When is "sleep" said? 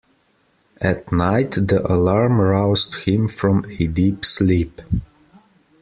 4.25-4.81